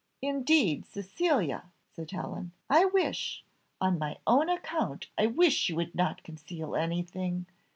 "Indeed, 0.23 0.87
Cecilia," 0.87 1.65
said 1.91 2.09
Helen, 2.09 2.53
"I 2.71 2.85
wish 2.85 3.43
on 3.79 3.99
my 3.99 4.17
own 4.25 4.49
account 4.49 5.05
I 5.15 5.27
wish 5.27 5.69
you 5.69 5.75
would 5.75 5.93
not 5.93 6.23
conceal 6.23 6.75
anything. 6.75 7.45